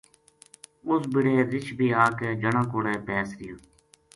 [0.87, 3.55] اُس بِڑے رچھ بی آ کے جنا کو ڑے بیس رہیو